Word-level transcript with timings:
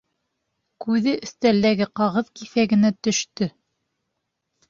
Күҙе 0.85 1.11
өҫтәлдәге 1.27 1.87
ҡағыҙ 2.01 2.31
киҫәгенә 2.41 2.93
төштө. 3.09 3.51